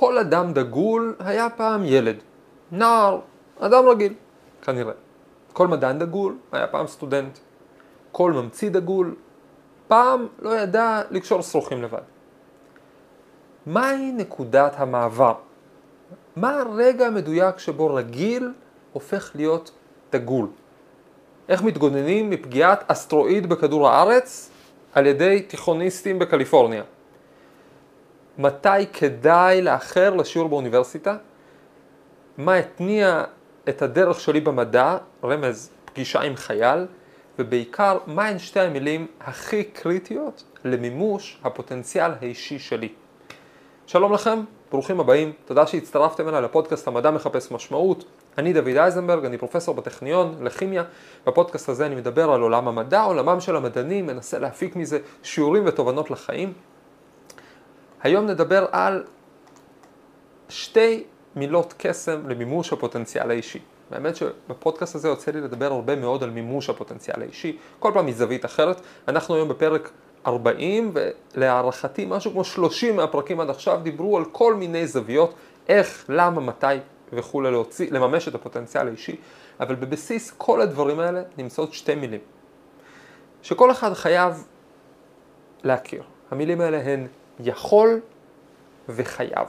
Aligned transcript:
כל 0.00 0.18
אדם 0.18 0.52
דגול 0.52 1.14
היה 1.18 1.50
פעם 1.50 1.84
ילד, 1.84 2.16
נער, 2.72 3.20
אדם 3.58 3.88
רגיל, 3.88 4.14
כנראה. 4.62 4.92
כל 5.52 5.66
מדען 5.68 5.98
דגול 5.98 6.36
היה 6.52 6.66
פעם 6.66 6.86
סטודנט. 6.86 7.38
כל 8.12 8.32
ממציא 8.32 8.70
דגול 8.70 9.14
פעם 9.88 10.26
לא 10.38 10.60
ידע 10.60 11.02
לקשור 11.10 11.42
שרוכים 11.42 11.82
לבד. 11.82 12.00
מהי 13.66 14.12
נקודת 14.12 14.72
המעבר? 14.76 15.34
מה 16.36 16.60
הרגע 16.60 17.06
המדויק 17.06 17.58
שבו 17.58 17.94
רגיל 17.94 18.52
הופך 18.92 19.30
להיות 19.34 19.70
דגול? 20.12 20.46
איך 21.48 21.62
מתגוננים 21.62 22.30
מפגיעת 22.30 22.84
אסטרואיד 22.90 23.48
בכדור 23.48 23.88
הארץ 23.88 24.50
על 24.92 25.06
ידי 25.06 25.42
תיכוניסטים 25.48 26.18
בקליפורניה? 26.18 26.82
מתי 28.40 28.86
כדאי 28.92 29.62
לאחר 29.62 30.14
לשיעור 30.14 30.48
באוניברסיטה? 30.48 31.16
מה 32.38 32.54
התניע 32.54 33.24
את 33.68 33.82
הדרך 33.82 34.20
שלי 34.20 34.40
במדע, 34.40 34.96
רמז 35.24 35.70
פגישה 35.84 36.20
עם 36.20 36.36
חייל, 36.36 36.86
ובעיקר 37.38 37.98
מהן 38.06 38.38
שתי 38.38 38.60
המילים 38.60 39.06
הכי 39.20 39.64
קריטיות 39.64 40.44
למימוש 40.64 41.40
הפוטנציאל 41.44 42.10
האישי 42.20 42.58
שלי. 42.58 42.88
שלום 43.86 44.12
לכם, 44.12 44.40
ברוכים 44.70 45.00
הבאים, 45.00 45.32
תודה 45.44 45.66
שהצטרפתם 45.66 46.28
אליי 46.28 46.42
לפודקאסט 46.42 46.88
המדע 46.88 47.10
מחפש 47.10 47.52
משמעות. 47.52 48.04
אני 48.38 48.52
דוד 48.52 48.76
אייזנברג, 48.76 49.24
אני 49.24 49.38
פרופסור 49.38 49.74
בטכניון 49.74 50.34
לכימיה. 50.40 50.84
בפודקאסט 51.26 51.68
הזה 51.68 51.86
אני 51.86 51.94
מדבר 51.94 52.32
על 52.32 52.40
עולם 52.40 52.68
המדע, 52.68 53.02
עולמם 53.02 53.40
של 53.40 53.56
המדענים, 53.56 54.06
מנסה 54.06 54.38
להפיק 54.38 54.76
מזה 54.76 54.98
שיעורים 55.22 55.62
ותובנות 55.66 56.10
לחיים. 56.10 56.52
היום 58.02 58.26
נדבר 58.26 58.66
על 58.72 59.04
שתי 60.48 61.04
מילות 61.36 61.74
קסם 61.78 62.28
למימוש 62.28 62.72
הפוטנציאל 62.72 63.30
האישי. 63.30 63.58
האמת 63.90 64.16
שבפודקאסט 64.16 64.94
הזה 64.94 65.08
יוצא 65.08 65.30
לי 65.30 65.40
לדבר 65.40 65.72
הרבה 65.72 65.96
מאוד 65.96 66.22
על 66.22 66.30
מימוש 66.30 66.70
הפוטנציאל 66.70 67.22
האישי, 67.22 67.58
כל 67.78 67.90
פעם 67.94 68.06
מזווית 68.06 68.44
אחרת. 68.44 68.80
אנחנו 69.08 69.34
היום 69.34 69.48
בפרק 69.48 69.90
40, 70.26 70.94
ולהערכתי 71.34 72.06
משהו 72.08 72.30
כמו 72.30 72.44
30 72.44 72.96
מהפרקים 72.96 73.40
עד 73.40 73.50
עכשיו 73.50 73.80
דיברו 73.82 74.16
על 74.16 74.24
כל 74.24 74.54
מיני 74.54 74.86
זוויות, 74.86 75.34
איך, 75.68 76.04
למה, 76.08 76.40
מתי 76.40 76.66
וכולי 77.12 77.50
להוציא, 77.50 77.86
לממש 77.90 78.28
את 78.28 78.34
הפוטנציאל 78.34 78.88
האישי, 78.88 79.16
אבל 79.60 79.74
בבסיס 79.74 80.34
כל 80.38 80.60
הדברים 80.60 81.00
האלה 81.00 81.22
נמצאות 81.38 81.72
שתי 81.72 81.94
מילים, 81.94 82.20
שכל 83.42 83.70
אחד 83.70 83.92
חייב 83.92 84.44
להכיר. 85.64 86.02
המילים 86.30 86.60
האלה 86.60 86.80
הן 86.80 87.06
יכול 87.44 88.00
וחייב. 88.88 89.48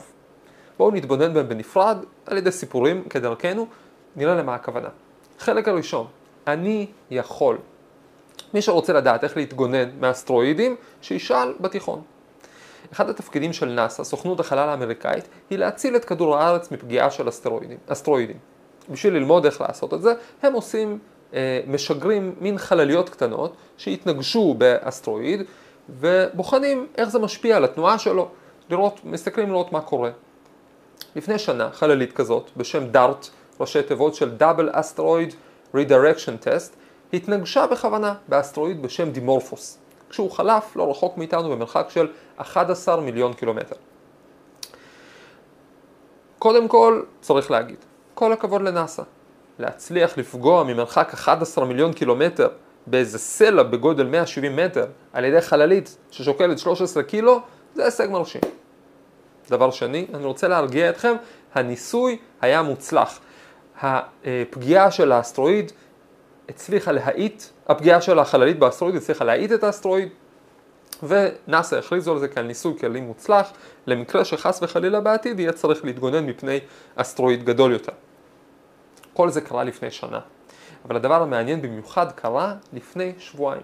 בואו 0.77 0.91
נתבונן 0.91 1.33
בהם 1.33 1.49
בנפרד 1.49 1.97
על 2.25 2.37
ידי 2.37 2.51
סיפורים 2.51 3.03
כדרכנו, 3.09 3.67
נראה 4.15 4.35
למה 4.35 4.55
הכוונה. 4.55 4.89
חלק 5.39 5.67
הראשון, 5.67 6.07
אני 6.47 6.87
יכול. 7.11 7.57
מי 8.53 8.61
שרוצה 8.61 8.93
לדעת 8.93 9.23
איך 9.23 9.37
להתגונן 9.37 9.89
מאסטרואידים, 9.99 10.75
שישאל 11.01 11.53
בתיכון. 11.59 12.01
אחד 12.93 13.09
התפקידים 13.09 13.53
של 13.53 13.65
נאס"א, 13.65 14.03
סוכנות 14.03 14.39
החלל 14.39 14.69
האמריקאית, 14.69 15.27
היא 15.49 15.57
להציל 15.57 15.95
את 15.95 16.05
כדור 16.05 16.37
הארץ 16.37 16.71
מפגיעה 16.71 17.11
של 17.11 17.29
אסטרואידים. 17.29 17.77
אסטרואידים. 17.87 18.37
בשביל 18.89 19.13
ללמוד 19.13 19.45
איך 19.45 19.61
לעשות 19.61 19.93
את 19.93 20.01
זה, 20.01 20.13
הם 20.43 20.53
עושים, 20.53 20.99
אה, 21.33 21.61
משגרים 21.67 22.35
מין 22.41 22.57
חלליות 22.57 23.09
קטנות 23.09 23.55
שהתנגשו 23.77 24.55
באסטרואיד 24.57 25.41
ובוחנים 25.89 26.87
איך 26.97 27.09
זה 27.09 27.19
משפיע 27.19 27.57
על 27.57 27.63
התנועה 27.63 27.99
שלו, 27.99 28.29
לראות, 28.69 28.99
מסתכלים 29.03 29.49
לראות 29.49 29.71
מה 29.71 29.81
קורה. 29.81 30.09
לפני 31.15 31.39
שנה 31.39 31.69
חללית 31.71 32.13
כזאת 32.13 32.49
בשם 32.57 32.87
דארט, 32.87 33.29
ראשי 33.59 33.83
תיבות 33.83 34.15
של 34.15 34.31
Double 34.39 34.75
Asteroid 34.75 35.33
Redirection 35.75 36.45
Test, 36.45 36.75
התנגשה 37.13 37.67
בכוונה 37.67 38.13
באסטרואיד 38.27 38.81
בשם 38.81 39.11
דימורפוס, 39.11 39.77
כשהוא 40.09 40.31
חלף 40.31 40.75
לא 40.75 40.91
רחוק 40.91 41.17
מאיתנו 41.17 41.49
במרחק 41.49 41.85
של 41.89 42.07
11 42.37 43.01
מיליון 43.01 43.33
קילומטר. 43.33 43.75
קודם 46.39 46.67
כל, 46.67 47.01
צריך 47.21 47.51
להגיד, 47.51 47.77
כל 48.13 48.33
הכבוד 48.33 48.61
לנאס"א. 48.61 49.03
להצליח 49.59 50.17
לפגוע 50.17 50.63
ממרחק 50.63 51.13
11 51.13 51.65
מיליון 51.65 51.93
קילומטר 51.93 52.49
באיזה 52.87 53.19
סלע 53.19 53.63
בגודל 53.63 54.05
170 54.05 54.55
מטר 54.55 54.85
על 55.13 55.25
ידי 55.25 55.41
חללית 55.41 55.97
ששוקלת 56.11 56.59
13 56.59 57.03
קילו, 57.03 57.39
זה 57.75 57.85
הישג 57.85 58.07
מרשים. 58.11 58.41
דבר 59.49 59.71
שני, 59.71 60.07
אני 60.13 60.25
רוצה 60.25 60.47
להרגיע 60.47 60.89
אתכם, 60.89 61.13
הניסוי 61.53 62.17
היה 62.41 62.61
מוצלח. 62.61 63.19
הפגיעה 63.81 64.91
של 64.91 65.11
האסטרואיד 65.11 65.71
הצליחה 66.49 66.91
להאיט, 66.91 67.43
הפגיעה 67.67 68.01
של 68.01 68.19
החללית 68.19 68.59
באסטרואיד 68.59 68.95
הצליחה 68.95 69.25
להאיט 69.25 69.51
את 69.51 69.63
האסטרואיד 69.63 70.09
ונאס"א 71.03 71.75
הכריזו 71.75 72.11
על 72.11 72.19
זה 72.19 72.27
כעל 72.27 72.45
ניסוי 72.45 72.79
כללי 72.79 73.01
מוצלח 73.01 73.51
למקרה 73.87 74.25
שחס 74.25 74.59
וחלילה 74.63 74.99
בעתיד 74.99 75.39
יהיה 75.39 75.53
צריך 75.53 75.85
להתגונן 75.85 76.25
מפני 76.25 76.59
אסטרואיד 76.95 77.43
גדול 77.43 77.71
יותר. 77.71 77.91
כל 79.13 79.29
זה 79.29 79.41
קרה 79.41 79.63
לפני 79.63 79.91
שנה, 79.91 80.19
אבל 80.85 80.95
הדבר 80.95 81.21
המעניין 81.21 81.61
במיוחד 81.61 82.11
קרה 82.11 82.55
לפני 82.73 83.13
שבועיים. 83.19 83.63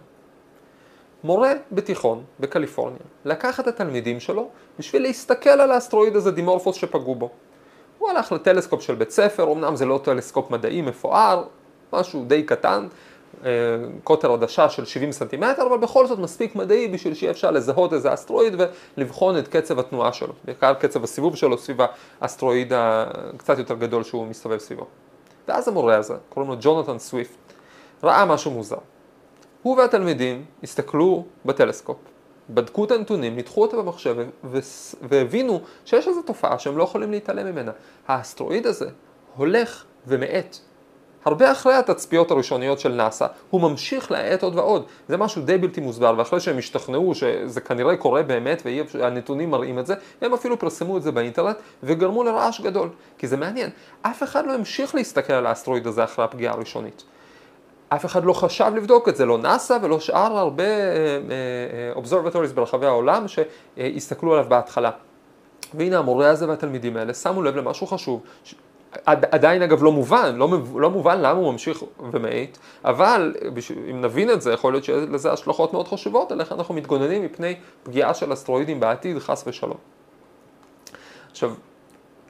מורה 1.24 1.54
בתיכון 1.72 2.24
בקליפורניה 2.40 3.00
לקח 3.26 3.60
את 3.60 3.68
התלמידים 3.68 4.20
שלו 4.20 4.50
בשביל 4.80 5.02
להסתכל 5.02 5.50
על 5.50 5.72
האסטרואיד 5.72 6.16
הזה 6.16 6.32
דימורפוס 6.32 6.76
שפגעו 6.76 7.16
בו. 7.16 7.30
הוא 7.98 8.10
הלך 8.10 8.32
לטלסקופ 8.32 8.82
של 8.82 8.96
בית 8.96 9.12
ספר, 9.12 9.52
אמנם 9.52 9.76
זה 9.76 9.86
לא 9.86 10.00
טלסקופ 10.04 10.52
מדעי 10.52 10.82
מפואר, 10.82 11.44
משהו 11.94 12.26
די 12.26 12.44
קטן, 12.44 12.88
אה, 13.46 13.50
קוטר 14.04 14.34
עדשה 14.34 14.70
של 14.70 14.86
70 14.86 15.12
סנטימטר, 15.12 15.68
אבל 15.68 15.78
בכל 15.78 16.08
זאת 16.08 16.20
מספיק 16.20 16.56
מדעי 16.56 16.88
בשביל 16.88 17.14
שיהיה 17.14 17.32
אפשר 17.32 17.52
לזהות 17.52 17.94
איזה 17.94 18.14
אסטרואיד 18.14 18.56
ולבחון 18.98 19.38
את 19.38 19.48
קצב 19.48 19.80
התנועה 19.80 20.14
שלו, 20.14 20.34
בעיקר 20.46 20.74
קצב 20.74 21.04
הסיבוב 21.04 21.36
שלו 21.36 21.58
סביב 21.58 21.78
האסטרואיד 22.22 22.74
הקצת 22.76 23.58
יותר 23.58 23.76
גדול 23.76 24.04
שהוא 24.04 24.28
מסתובב 24.28 24.58
סביבו. 24.58 24.86
ואז 25.48 25.68
המורה 25.68 25.96
הזה, 25.96 26.14
קוראים 26.30 26.52
לו 26.52 26.58
ג'ונתן 26.62 27.00
סוויפט, 27.00 27.54
ראה 28.04 28.26
משהו 28.26 28.52
מוזר. 28.52 28.78
הוא 29.62 29.78
והתלמידים 29.78 30.46
הסתכלו 30.64 31.26
בטלסקופ, 31.46 31.98
בדקו 32.50 32.86
את 32.86 32.92
הנתונים, 32.92 33.36
ניתחו 33.36 33.62
אותה 33.62 33.78
במחשב 33.78 34.16
והבינו 35.02 35.62
שיש 35.86 36.08
איזו 36.08 36.22
תופעה 36.22 36.60
שהם 36.60 36.78
לא 36.78 36.84
יכולים 36.84 37.12
להתעלם 37.12 37.46
ממנה. 37.46 37.72
האסטרואיד 38.08 38.68
הזה 38.68 38.90
הולך 39.36 39.86
ומאט. 40.08 40.58
הרבה 41.26 41.52
אחרי 41.52 41.74
התצפיות 41.74 42.32
הראשוניות 42.32 42.80
של 42.80 42.92
נאס"א, 42.92 43.28
הוא 43.50 43.62
ממשיך 43.62 44.12
להאט 44.12 44.44
עוד 44.44 44.56
ועוד. 44.56 44.86
זה 45.08 45.18
משהו 45.18 45.42
די 45.42 45.58
בלתי 45.58 45.82
מוסבר, 45.82 46.14
ואחרי 46.18 46.40
שהם 46.40 46.58
השתכנעו 46.58 47.16
שזה 47.16 47.62
כנראה 47.62 47.98
קורה 47.98 48.24
באמת 48.24 48.62
והנתונים 48.94 49.52
מראים 49.52 49.80
את 49.80 49.88
זה, 49.88 49.94
הם 50.22 50.34
אפילו 50.34 50.60
פרסמו 50.60 50.98
את 50.98 51.04
זה 51.04 51.12
באינטרנט 51.12 51.58
וגרמו 51.84 52.24
לרעש 52.24 52.62
גדול. 52.62 52.90
כי 53.18 53.28
זה 53.28 53.38
מעניין, 53.38 53.70
אף 54.02 54.24
אחד 54.24 54.46
לא 54.46 54.54
המשיך 54.54 54.96
להסתכל 54.96 55.34
על 55.34 55.46
האסטרואיד 55.46 55.88
הזה 55.88 56.04
אחרי 56.04 56.26
הפגיעה 56.26 56.54
הראשונית. 56.54 57.04
אף 57.90 58.06
אחד 58.06 58.24
לא 58.24 58.34
חשב 58.34 58.72
לבדוק 58.76 59.10
את 59.10 59.16
זה, 59.16 59.26
לא 59.26 59.38
נאס"א 59.38 59.78
ולא 59.82 60.00
שאר 60.00 60.38
הרבה 60.38 60.64
אובזרבטוריז 61.96 62.54
ברחבי 62.54 62.86
העולם 62.86 63.26
שהסתכלו 63.28 64.34
עליו 64.34 64.46
בהתחלה. 64.50 64.92
והנה 65.74 65.98
המורה 65.98 66.30
הזה 66.30 66.50
והתלמידים 66.50 66.98
האלה 66.98 67.14
שמו 67.14 67.44
לב 67.44 67.56
למשהו 67.56 67.88
חשוב, 67.88 68.22
עדיין 69.06 69.62
אגב 69.62 69.84
לא 69.84 69.92
מובן, 69.92 70.36
לא, 70.36 70.50
לא 70.76 70.90
מובן 70.90 71.18
למה 71.22 71.40
הוא 71.40 71.52
ממשיך 71.52 71.84
ומאט, 72.12 72.58
אבל 72.86 73.36
אם 73.90 74.02
נבין 74.02 74.32
את 74.32 74.42
זה, 74.42 74.54
יכול 74.54 74.74
להיות 74.74 74.84
שיהיה 74.84 75.06
לזה 75.06 75.32
השלכות 75.32 75.74
מאוד 75.74 75.88
חשובות 75.88 76.32
על 76.32 76.42
איך 76.42 76.52
אנחנו 76.52 76.74
מתגוננים 76.74 77.26
מפני 77.26 77.56
פגיעה 77.84 78.14
של 78.14 78.34
אסטרואידים 78.34 78.80
בעתיד, 78.80 79.20
חס 79.20 79.44
ושלום. 79.48 79.78
עכשיו, 81.32 81.54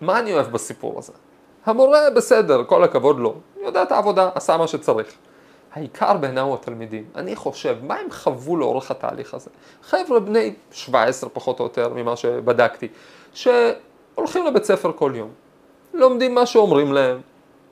מה 0.02 0.20
אני 0.20 0.34
אוהב 0.34 0.48
בסיפור 0.48 1.00
הזה? 1.00 1.14
המורה 1.66 2.10
בסדר, 2.16 2.64
כל 2.64 2.84
הכבוד 2.84 3.20
לו, 3.20 3.36
יודע 3.62 3.84
את 3.84 3.92
העבודה, 3.92 4.30
עשה 4.36 4.58
מה 4.58 4.68
שצריך. 4.68 5.14
העיקר 5.74 6.18
בעיניי 6.18 6.44
הוא 6.44 6.54
התלמידים. 6.54 7.06
אני 7.16 7.36
חושב, 7.36 7.78
מה 7.82 7.96
הם 7.96 8.12
חוו 8.12 8.58
לאורך 8.58 8.92
התהליך 8.92 9.34
הזה? 9.34 9.50
חבר'ה 9.84 10.20
בני 10.20 10.54
17 10.72 11.30
פחות 11.30 11.60
או 11.60 11.66
יותר 11.66 11.94
ממה 11.94 12.16
שבדקתי, 12.16 12.88
שהולכים 13.34 14.46
לבית 14.46 14.64
ספר 14.64 14.92
כל 14.96 15.12
יום, 15.16 15.30
לומדים 15.98 16.36
מה 16.36 16.46
שאומרים 16.46 16.94
להם, 16.94 17.22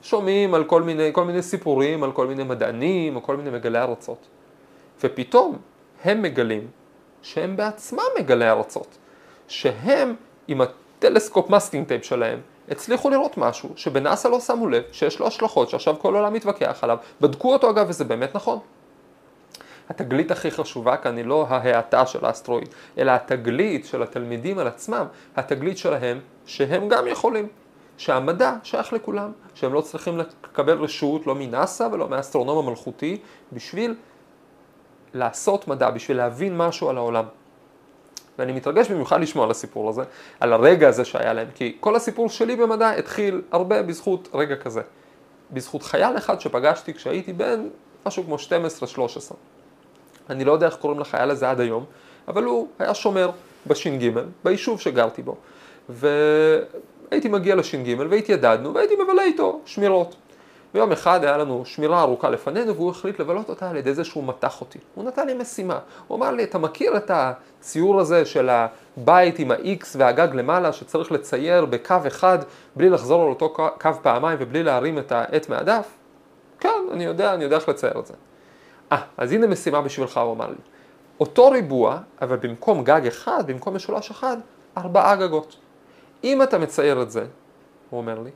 שומעים 0.02 0.54
על 0.54 0.64
כל 0.64 0.82
מיני, 0.82 1.10
כל 1.14 1.24
מיני 1.24 1.42
סיפורים, 1.42 2.04
על 2.04 2.12
כל 2.12 2.28
מיני 2.28 2.44
מדענים, 2.44 3.16
או 3.16 3.24
כל 3.24 3.38
מיני 3.38 3.50
מגלי 3.50 3.80
ארצות. 3.80 4.28
ופתאום 5.04 5.58
הם 6.04 6.22
מגלים 6.22 6.68
שהם 7.22 7.58
בעצמם 7.58 8.04
מגלי 8.20 8.50
ארצות, 8.50 8.98
שהם 9.48 10.16
עם 10.48 10.62
הטלסקופ 10.62 11.50
masking 11.50 11.88
tape 11.88 12.04
שלהם 12.04 12.40
הצליחו 12.70 13.10
לראות 13.10 13.38
משהו 13.38 13.70
שבנאסא 13.76 14.28
לא 14.28 14.40
שמו 14.40 14.68
לב 14.68 14.84
שיש 14.92 15.20
לו 15.20 15.28
השלכות 15.28 15.70
שעכשיו 15.70 15.96
כל 16.00 16.16
העולם 16.16 16.34
מתווכח 16.34 16.80
עליו, 16.82 16.98
בדקו 17.22 17.54
אותו 17.54 17.70
אגב 17.70 17.86
וזה 17.90 18.04
באמת 18.04 18.36
נכון. 18.36 18.60
התגלית 19.90 20.32
הכי 20.32 20.52
חשובה 20.52 20.98
כאן 20.98 21.18
היא 21.18 21.26
לא 21.26 21.46
ההאטה 21.50 22.06
של 22.06 22.26
האסטרואיד, 22.26 22.70
אלא 22.98 23.12
התגלית 23.12 23.86
של 23.86 24.04
התלמידים 24.04 24.60
על 24.60 24.68
עצמם, 24.68 25.06
התגלית 25.36 25.78
שלהם 25.78 26.20
שהם 26.46 26.88
גם 26.88 27.08
יכולים, 27.08 27.48
שהמדע 27.98 28.54
שייך 28.64 28.94
לכולם, 28.94 29.32
שהם 29.54 29.74
לא 29.74 29.82
צריכים 29.82 30.18
לקבל 30.18 30.78
רשות 30.78 31.28
לא 31.28 31.36
מנאסא 31.36 31.88
ולא 31.92 32.10
מהאסטרונום 32.10 32.68
המלכותי 32.68 33.18
בשביל 33.54 33.96
לעשות 35.14 35.68
מדע, 35.68 35.90
בשביל 35.90 36.18
להבין 36.18 36.58
משהו 36.58 36.90
על 36.90 36.98
העולם. 36.98 37.26
ואני 38.40 38.52
מתרגש 38.52 38.92
במיוחד 38.92 39.22
לשמוע 39.22 39.46
על 39.46 39.52
הסיפור 39.52 39.90
הזה, 39.90 40.04
על 40.40 40.54
הרגע 40.54 40.88
הזה 40.88 41.06
שהיה 41.06 41.34
להם, 41.34 41.48
כי 41.56 41.78
כל 41.80 41.96
הסיפור 41.96 42.30
שלי 42.30 42.56
במדע 42.56 42.90
התחיל 42.90 43.42
הרבה 43.52 43.84
בזכות 43.84 44.30
רגע 44.34 44.56
כזה. 44.56 44.82
בזכות 45.52 45.84
חייל 45.84 46.18
אחד 46.18 46.42
שפגשתי 46.42 46.94
כשהייתי 46.94 47.34
בן 47.34 47.68
משהו 48.06 48.24
כמו 48.24 48.36
12-13. 48.36 49.34
אני 50.30 50.46
לא 50.46 50.52
יודע 50.52 50.66
איך 50.66 50.76
קוראים 50.76 51.00
לחייל 51.00 51.32
הזה 51.32 51.50
עד 51.50 51.60
היום, 51.60 51.86
אבל 52.28 52.44
הוא 52.44 52.68
היה 52.80 52.94
שומר 52.94 53.30
בש"ג, 53.68 54.12
ביישוב 54.44 54.82
שגרתי 54.82 55.22
בו. 55.22 55.36
והייתי 57.16 57.28
מגיע 57.28 57.56
לש"ג 57.56 57.96
והתיידדנו 58.10 58.74
והייתי 58.74 58.94
מבלה 59.04 59.24
איתו 59.24 59.60
שמירות. 59.66 60.16
ויום 60.74 60.92
אחד 60.92 61.24
היה 61.24 61.38
לנו 61.38 61.66
שמירה 61.66 62.02
ארוכה 62.02 62.30
לפנינו 62.30 62.76
והוא 62.76 62.92
החליט 62.92 63.20
לבלות 63.20 63.50
אותה 63.50 63.70
על 63.70 63.76
ידי 63.76 63.94
זה 63.94 64.04
שהוא 64.04 64.24
מתח 64.24 64.62
אותי. 64.62 64.80
הוא 64.96 65.04
נתן 65.04 65.28
לי 65.28 65.34
משימה. 65.34 65.80
הוא 66.08 66.18
אמר 66.18 66.32
לי, 66.32 66.44
אתה 66.44 66.58
מכיר 66.58 66.98
את 66.98 67.12
הציור 67.14 68.00
הזה 68.00 68.26
של 68.26 68.50
הבית 68.50 69.40
עם 69.40 69.52
ה-X 69.52 69.86
והגג 69.98 70.28
למעלה 70.34 70.74
שצריך 70.74 71.12
לצייר 71.12 71.66
בקו 71.66 71.96
אחד 72.08 72.40
בלי 72.76 72.90
לחזור 72.90 73.24
על 73.24 73.30
אותו 73.30 73.54
קו 73.82 73.90
פעמיים 74.02 74.38
ובלי 74.42 74.64
להרים 74.64 75.00
את 75.00 75.12
העט 75.12 75.50
מהדף? 75.50 75.88
כן, 76.60 76.70
אני 76.92 77.04
יודע, 77.06 77.34
אני 77.34 77.44
יודע 77.44 77.56
איך 77.56 77.70
לצייר 77.70 78.00
את 78.00 78.06
זה. 78.06 78.14
אה, 78.92 79.02
אז 79.18 79.32
הנה 79.32 79.48
משימה 79.48 79.82
בשבילך, 79.82 80.18
הוא 80.18 80.34
אמר 80.34 80.48
לי. 80.48 80.56
אותו 81.20 81.50
ריבוע, 81.50 81.98
אבל 82.22 82.38
במקום 82.38 82.84
גג 82.84 83.08
אחד, 83.08 83.44
במקום 83.48 83.76
משולש 83.76 84.12
אחד, 84.12 84.38
ארבעה 84.78 85.16
גגות. 85.16 85.56
אם 86.26 86.44
אתה 86.44 86.58
מצייר 86.58 87.02
את 87.02 87.12
זה, 87.12 87.26
הוא 87.90 87.98
אומר 87.98 88.20
לי, 88.20 88.32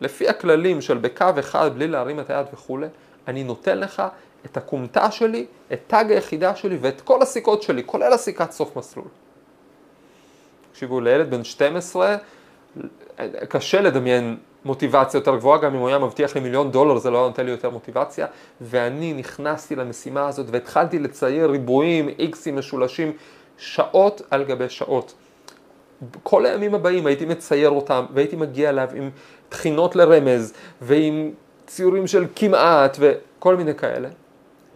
לפי 0.00 0.28
הכללים 0.28 0.80
של 0.80 0.98
בקו 0.98 1.26
אחד 1.38 1.70
בלי 1.74 1.88
להרים 1.88 2.20
את 2.20 2.30
היד 2.30 2.46
וכולי, 2.52 2.86
אני 3.28 3.44
נותן 3.44 3.78
לך 3.78 4.02
את 4.46 4.56
הכומתה 4.56 5.10
שלי, 5.10 5.46
את 5.72 5.80
תג 5.86 6.04
היחידה 6.08 6.56
שלי 6.56 6.78
ואת 6.80 7.00
כל 7.00 7.22
הסיכות 7.22 7.62
שלי, 7.62 7.82
כולל 7.86 8.12
הסיכת 8.12 8.50
סוף 8.50 8.76
מסלול. 8.76 9.06
תקשיבו, 10.72 11.00
לילד 11.00 11.30
בן 11.30 11.44
12 11.44 12.16
קשה 13.48 13.80
לדמיין 13.80 14.36
מוטיבציה 14.64 15.18
יותר 15.18 15.36
גבוהה, 15.36 15.60
גם 15.60 15.74
אם 15.74 15.80
הוא 15.80 15.88
היה 15.88 15.98
מבטיח 15.98 16.34
לי 16.34 16.40
מיליון 16.40 16.70
דולר 16.70 16.98
זה 16.98 17.10
לא 17.10 17.28
נותן 17.28 17.44
לי 17.44 17.50
יותר 17.50 17.70
מוטיבציה, 17.70 18.26
ואני 18.60 19.12
נכנסתי 19.12 19.76
למשימה 19.76 20.28
הזאת 20.28 20.46
והתחלתי 20.50 20.98
לצייר 20.98 21.50
ריבועים, 21.50 22.08
איקסים 22.08 22.56
משולשים, 22.56 23.12
שעות 23.58 24.22
על 24.30 24.44
גבי 24.44 24.68
שעות. 24.68 25.14
כל 26.22 26.46
הימים 26.46 26.74
הבאים 26.74 27.06
הייתי 27.06 27.24
מצייר 27.24 27.70
אותם 27.70 28.06
והייתי 28.14 28.36
מגיע 28.36 28.68
אליו 28.68 28.88
עם 28.94 29.10
תחינות 29.48 29.96
לרמז 29.96 30.52
ועם 30.82 31.30
ציורים 31.66 32.06
של 32.06 32.26
כמעט 32.36 32.96
וכל 33.00 33.56
מיני 33.56 33.74
כאלה, 33.74 34.08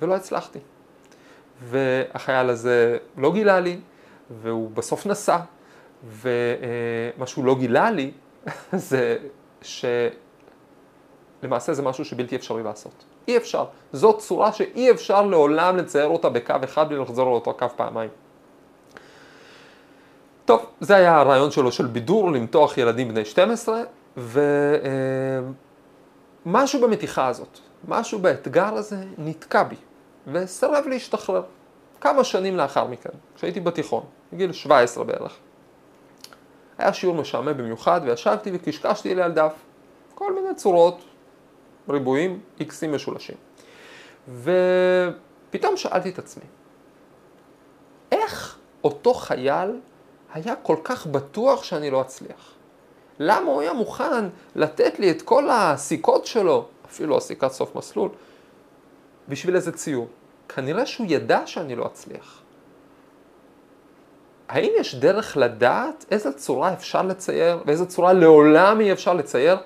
ולא 0.03 0.15
הצלחתי. 0.15 0.59
והחייל 1.63 2.51
הזה 2.51 2.99
לא 3.17 3.33
גילה 3.33 3.61
לי, 3.61 3.81
והוא 4.43 4.71
בסוף 4.71 5.07
נסע, 5.07 5.39
ומה 6.05 7.27
שהוא 7.27 7.45
לא 7.45 7.55
גילה 7.59 7.91
לי 7.91 8.11
זה 8.73 9.17
שלמעשה 11.43 11.75
זה 11.75 11.83
משהו 11.83 12.05
שבלתי 12.05 12.37
אפשרי 12.37 12.63
לעשות. 12.63 13.05
אי 13.29 13.37
אפשר. 13.37 13.65
זאת 13.93 14.19
צורה 14.19 14.53
שאי 14.53 14.91
אפשר 14.91 15.23
לעולם 15.23 15.77
לצייר 15.77 16.09
אותה 16.09 16.29
בקו 16.29 16.55
אחד 16.65 16.89
בלי 16.89 16.99
לחזור 16.99 17.29
על 17.29 17.35
אותו 17.35 17.55
קו 17.55 17.67
פעמיים. 17.77 18.11
טוב, 20.50 20.67
זה 20.81 20.97
היה 20.97 21.19
הרעיון 21.19 21.50
שלו 21.50 21.73
של 21.73 21.87
בידור, 21.87 22.32
למתוח 22.32 22.79
ילדים 22.79 23.08
בני 23.08 23.25
12, 23.25 23.82
ומשהו 26.47 26.81
במתיחה 26.81 27.26
הזאת, 27.26 27.58
משהו 27.88 28.19
באתגר 28.19 28.75
הזה 28.75 28.97
נתקע 29.19 29.62
בי, 29.62 29.76
וסרב 30.26 30.85
להשתחרר. 30.87 31.43
כמה 32.00 32.25
שנים 32.25 32.56
לאחר 32.56 32.87
מכן, 32.87 33.11
כשהייתי 33.37 33.61
בתיכון, 33.61 34.05
בגיל 34.32 34.52
17 34.52 35.05
בערך. 35.05 35.37
היה 36.79 36.93
שיעור 36.93 37.14
משעמם 37.14 37.56
במיוחד, 37.56 38.00
וישבתי 38.05 38.50
וקשקשתי 38.55 39.14
לי 39.14 39.23
על 39.23 39.32
דף. 39.32 39.55
כל 40.14 40.35
מיני 40.35 40.55
צורות, 40.55 41.00
ריבועים, 41.88 42.41
איקסים 42.61 42.94
משולשים. 42.94 43.37
ופתאום 44.29 45.76
שאלתי 45.76 46.11
את 46.11 46.19
עצמי, 46.19 46.44
איך 48.12 48.58
אותו 48.85 49.14
חייל 49.14 49.81
היה 50.35 50.56
כל 50.56 50.77
כך 50.85 51.06
בטוח 51.06 51.65
שאני 51.65 51.91
לא 51.91 52.00
אצליח? 52.00 52.55
למה 53.19 53.50
הוא 53.50 53.61
היה 53.61 53.73
מוכן 53.73 54.29
לתת 54.55 54.99
לי 54.99 55.11
את 55.11 55.23
כל 55.23 55.50
הסיכות 55.50 56.27
שלו, 56.27 56.69
אפילו 56.87 57.17
הסיכת 57.17 57.53
סוף 57.53 57.75
מסלול, 57.75 58.11
בשביל 59.29 59.56
איזה 59.56 59.73
ציור? 59.73 60.09
כנראה 60.49 60.87
שהוא 60.87 61.06
ידע 61.11 61.47
שאני 61.47 61.77
לא 61.77 61.87
אצליח. 61.87 62.43
האם 64.49 64.73
יש 64.81 64.94
דרך 64.94 65.37
לדעת 65.37 66.05
איזה 66.11 66.33
צורה 66.33 66.73
אפשר 66.73 67.03
לצייר 67.03 67.59
ואיזה 67.67 67.87
צורה 67.87 68.12
לעולם 68.12 68.81
אי 68.81 68.93
אפשר 68.93 69.15
לצייר 69.15 69.56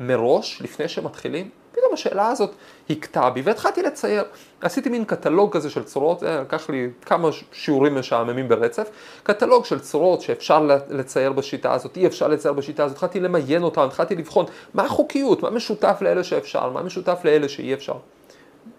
מראש, 0.00 0.62
לפני 0.62 0.88
שמתחילים? 0.88 1.50
פתאום 1.74 1.92
השאלה 1.92 2.28
הזאת 2.28 2.50
הכתה 2.90 3.30
בי 3.30 3.40
והתחלתי 3.40 3.82
לצייר. 3.82 4.24
עשיתי 4.60 4.88
מין 4.88 5.04
קטלוג 5.04 5.52
כזה 5.52 5.70
של 5.70 5.84
צורות, 5.84 6.22
אה, 6.22 6.40
לקח 6.40 6.70
לי 6.70 6.90
כמה 7.06 7.28
שיעורים 7.52 7.94
משעממים 7.94 8.48
ברצף, 8.48 8.90
קטלוג 9.22 9.64
של 9.64 9.80
צורות 9.80 10.20
שאפשר 10.20 10.68
לצייר 10.90 11.32
בשיטה 11.32 11.72
הזאת, 11.72 11.96
אי 11.96 12.06
אפשר 12.06 12.28
לצייר 12.28 12.54
בשיטה 12.54 12.84
הזאת, 12.84 12.96
התחלתי 12.96 13.20
למיין 13.20 13.62
אותם, 13.62 13.80
התחלתי 13.80 14.14
לבחון 14.14 14.46
מה 14.74 14.84
החוקיות, 14.84 15.42
מה 15.42 15.50
משותף 15.50 15.98
לאלה 16.00 16.24
שאפשר, 16.24 16.70
מה 16.70 16.82
משותף 16.82 17.20
לאלה 17.24 17.48
שאי 17.48 17.74
אפשר. 17.74 17.96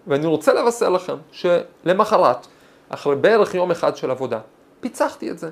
ואני 0.06 0.26
רוצה 0.26 0.52
לבשר 0.52 0.88
לכם 0.88 1.16
שלמחרת, 1.32 2.46
אחרי 2.88 3.16
בערך 3.16 3.54
יום 3.54 3.70
אחד 3.70 3.96
של 3.96 4.10
עבודה, 4.10 4.40
פיצחתי 4.80 5.30
את 5.30 5.38
זה. 5.38 5.50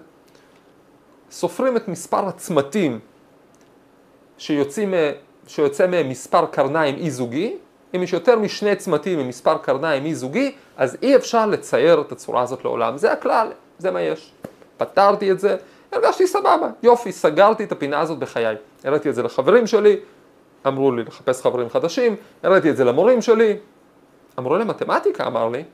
סופרים 1.31 1.77
את 1.77 1.89
מספר 1.89 2.29
הצמתים 2.29 2.99
שיוצאים, 4.39 4.95
שיוצא 5.47 5.87
מהם 5.87 6.09
מספר 6.09 6.47
קרניים 6.47 6.95
אי 6.95 7.11
זוגי, 7.11 7.57
אם 7.97 8.03
יש 8.03 8.13
יותר 8.13 8.39
משני 8.39 8.77
צמתים 8.77 9.19
עם 9.19 9.29
מספר 9.29 9.59
קרניים 9.59 10.05
אי 10.05 10.15
זוגי, 10.15 10.55
אז 10.77 10.97
אי 11.03 11.17
אפשר 11.17 11.47
לצייר 11.47 12.01
את 12.01 12.13
הצורה 12.13 12.43
הזאת 12.43 12.65
לעולם. 12.65 12.99
זה 12.99 13.13
הכלל, 13.13 13.49
זה 13.79 13.91
מה 13.91 14.01
יש. 14.03 14.33
פתרתי 14.77 15.33
את 15.33 15.41
זה, 15.41 15.57
הרגשתי 15.93 16.27
סבבה, 16.27 16.69
יופי, 16.83 17.13
סגרתי 17.13 17.65
את 17.65 17.73
הפינה 17.73 18.01
הזאת 18.01 18.19
בחיי. 18.19 18.57
הראיתי 18.85 19.09
את 19.09 19.15
זה 19.15 19.23
לחברים 19.23 19.67
שלי, 19.67 19.97
אמרו 20.67 20.93
לי 20.93 21.05
לחפש 21.05 21.43
חברים 21.43 21.69
חדשים, 21.69 22.17
הראיתי 22.43 22.71
את 22.71 22.77
זה 22.77 22.85
למורים 22.85 23.23
שלי, 23.23 23.57
המורה 24.37 24.59
למתמטיקה 24.59 25.27
אמר 25.27 25.49
לי, 25.49 25.65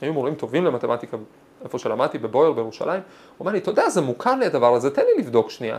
היו 0.00 0.12
מורים 0.12 0.34
טובים 0.34 0.64
למתמטיקה 0.64 1.16
איפה 1.64 1.78
שלמדתי 1.78 2.18
בבויאר 2.18 2.52
בירושלים, 2.52 3.00
הוא 3.38 3.44
אמר 3.44 3.52
לי, 3.52 3.58
אתה 3.58 3.70
יודע, 3.70 3.88
זה 3.88 4.00
מוכר 4.00 4.34
לי 4.34 4.46
הדבר 4.46 4.74
הזה, 4.74 4.90
תן 4.90 5.02
לי 5.02 5.22
לבדוק 5.22 5.50
שנייה. 5.50 5.78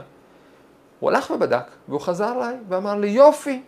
הוא 0.99 1.09
הלך 1.09 1.31
ובדק, 1.31 1.71
והוא 1.87 2.01
חזר 2.01 2.31
אליי 2.31 2.55
ואמר 2.69 2.95
לי, 2.95 3.07
יופי, 3.07 3.61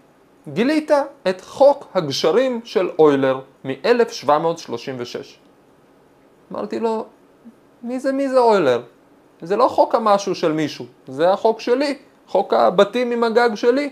גילית 0.48 0.91
את 1.29 1.41
חוק 1.41 1.88
הגשרים 1.93 2.62
של 2.63 2.89
אוילר 3.00 3.39
מ-1736. 3.65 5.39
אמרתי 6.51 6.79
לו, 6.79 7.05
מי 7.83 8.00
זה 8.00 8.12
מי 8.12 8.29
זה 8.29 8.39
אוילר? 8.39 8.81
זה 9.41 9.55
לא 9.55 9.67
חוק 9.67 9.95
המשהו 9.95 10.36
של 10.36 10.51
מישהו, 10.51 10.86
זה 11.07 11.31
החוק 11.31 11.59
שלי, 11.59 11.98
חוק 12.27 12.53
הבתים 12.53 13.12
עם 13.12 13.24
הגג 13.24 13.50
שלי. 13.55 13.89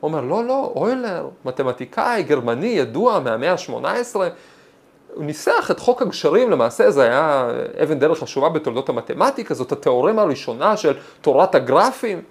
הוא 0.00 0.08
אומר, 0.08 0.20
לא, 0.20 0.44
לא, 0.44 0.72
אוילר, 0.76 1.28
מתמטיקאי 1.44 2.22
גרמני 2.22 2.66
ידוע 2.66 3.20
מהמאה 3.20 3.52
ה-18, 3.52 4.16
הוא 5.14 5.24
ניסח 5.24 5.70
את 5.70 5.78
חוק 5.78 6.02
הגשרים, 6.02 6.50
למעשה 6.50 6.90
זה 6.90 7.02
היה 7.02 7.50
אבן 7.82 7.98
דרך 7.98 8.18
חשובה 8.18 8.48
בתולדות 8.48 8.88
המתמטיקה, 8.88 9.54
זאת 9.54 9.72
התיאורמה 9.72 10.22
הראשונה 10.22 10.76
של 10.76 10.96
תורת 11.20 11.54
הגרפים. 11.54 12.22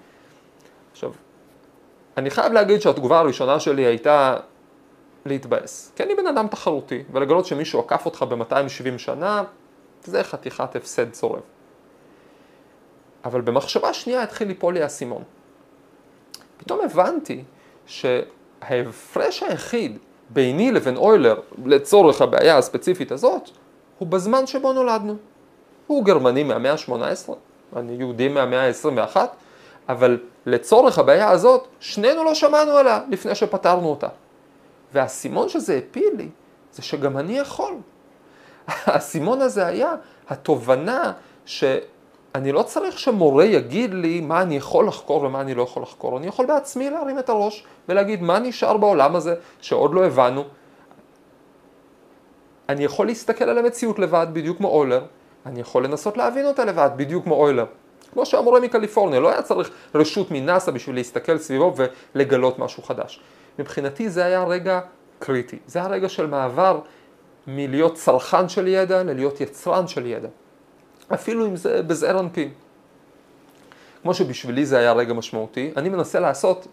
אני 2.16 2.30
חייב 2.30 2.52
להגיד 2.52 2.80
שהתגובה 2.80 3.18
הראשונה 3.18 3.60
שלי 3.60 3.82
הייתה 3.82 4.36
להתבאס. 5.26 5.92
כי 5.96 6.02
אני 6.02 6.14
בן 6.14 6.26
אדם 6.26 6.46
תחרותי, 6.48 7.02
ולגלות 7.12 7.46
שמישהו 7.46 7.80
עקף 7.80 8.06
אותך 8.06 8.22
ב-270 8.22 8.98
שנה, 8.98 9.44
זה 10.04 10.24
חתיכת 10.24 10.76
הפסד 10.76 11.10
צורב. 11.10 11.40
אבל 13.24 13.40
במחשבה 13.40 13.92
שנייה 13.92 14.22
התחיל 14.22 14.48
ליפול 14.48 14.74
לי 14.74 14.82
האסימון. 14.82 15.22
פתאום 16.56 16.80
הבנתי 16.84 17.44
שההפרש 17.86 19.42
היחיד 19.42 19.98
ביני 20.30 20.72
לבין 20.72 20.96
אוילר 20.96 21.40
לצורך 21.64 22.22
הבעיה 22.22 22.58
הספציפית 22.58 23.12
הזאת, 23.12 23.50
הוא 23.98 24.08
בזמן 24.08 24.46
שבו 24.46 24.72
נולדנו. 24.72 25.16
הוא 25.86 26.04
גרמני 26.04 26.42
מהמאה 26.42 26.72
ה-18, 26.72 27.32
אני 27.76 27.92
יהודי 27.92 28.28
מהמאה 28.28 28.68
ה-21, 28.68 29.16
אבל 29.88 30.18
לצורך 30.46 30.98
הבעיה 30.98 31.30
הזאת, 31.30 31.68
שנינו 31.80 32.24
לא 32.24 32.34
שמענו 32.34 32.72
עליה 32.72 33.00
לפני 33.08 33.34
שפתרנו 33.34 33.88
אותה. 33.88 34.08
והאסימון 34.92 35.48
שזה 35.48 35.76
הפיל 35.76 36.10
לי, 36.16 36.28
זה 36.72 36.82
שגם 36.82 37.18
אני 37.18 37.38
יכול. 37.38 37.74
האסימון 38.66 39.40
הזה 39.40 39.66
היה 39.66 39.94
התובנה 40.28 41.12
שאני 41.44 42.52
לא 42.52 42.62
צריך 42.62 42.98
שמורה 42.98 43.44
יגיד 43.44 43.94
לי 43.94 44.20
מה 44.20 44.42
אני 44.42 44.56
יכול 44.56 44.86
לחקור 44.86 45.22
ומה 45.22 45.40
אני 45.40 45.54
לא 45.54 45.62
יכול 45.62 45.82
לחקור, 45.82 46.18
אני 46.18 46.26
יכול 46.26 46.46
בעצמי 46.46 46.90
להרים 46.90 47.18
את 47.18 47.28
הראש 47.28 47.64
ולהגיד 47.88 48.22
מה 48.22 48.38
נשאר 48.38 48.76
בעולם 48.76 49.16
הזה 49.16 49.34
שעוד 49.60 49.94
לא 49.94 50.04
הבנו. 50.06 50.44
אני 52.68 52.84
יכול 52.84 53.06
להסתכל 53.06 53.44
על 53.44 53.58
המציאות 53.58 53.98
לבד, 53.98 54.26
בדיוק 54.32 54.58
כמו 54.58 54.68
אוילר, 54.68 55.04
אני 55.46 55.60
יכול 55.60 55.84
לנסות 55.84 56.16
להבין 56.16 56.46
אותה 56.46 56.64
לבד, 56.64 56.90
בדיוק 56.96 57.24
כמו 57.24 57.34
אוילר. 57.34 57.66
כמו 58.16 58.26
שהמורה 58.26 58.60
מקליפורניה, 58.60 59.20
לא 59.20 59.30
היה 59.30 59.42
צריך 59.42 59.70
רשות 59.94 60.30
מנאסא 60.30 60.70
בשביל 60.70 60.96
להסתכל 60.96 61.38
סביבו 61.38 61.74
ולגלות 62.14 62.58
משהו 62.58 62.82
חדש. 62.82 63.20
מבחינתי 63.58 64.08
זה 64.08 64.24
היה 64.24 64.44
רגע 64.44 64.80
קריטי, 65.18 65.58
זה 65.66 65.78
היה 65.78 65.88
רגע 65.88 66.08
של 66.08 66.26
מעבר 66.26 66.80
מלהיות 67.46 67.94
צרכן 67.94 68.48
של 68.48 68.68
ידע 68.68 69.02
ללהיות 69.02 69.40
יצרן 69.40 69.88
של 69.88 70.06
ידע. 70.06 70.28
אפילו 71.14 71.46
אם 71.46 71.56
זה 71.56 71.82
בזעיר 71.82 72.20
אנפין. 72.20 72.52
כמו 74.02 74.14
שבשבילי 74.14 74.66
זה 74.66 74.78
היה 74.78 74.92
רגע 74.92 75.14
משמעותי, 75.14 75.72
אני 75.76 75.88
מנסה 75.88 76.20
לעשות, 76.20 76.66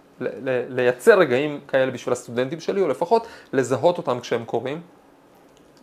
לייצר 0.70 1.20
רגעים 1.20 1.60
כאלה 1.68 1.92
בשביל 1.92 2.14
הסטודנטים 2.14 2.60
שלי, 2.60 2.82
או 2.82 2.88
לפחות 2.88 3.28
לזהות 3.54 3.98
אותם 3.98 4.20
כשהם 4.20 4.46
קורים. 4.46 4.82